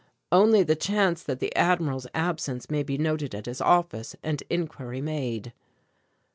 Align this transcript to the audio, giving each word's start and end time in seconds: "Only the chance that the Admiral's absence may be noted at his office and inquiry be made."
"Only 0.31 0.63
the 0.63 0.75
chance 0.75 1.21
that 1.21 1.39
the 1.39 1.55
Admiral's 1.55 2.07
absence 2.15 2.71
may 2.71 2.81
be 2.81 2.97
noted 2.97 3.35
at 3.35 3.45
his 3.45 3.61
office 3.61 4.15
and 4.23 4.41
inquiry 4.49 4.97
be 4.97 5.01
made." 5.05 5.53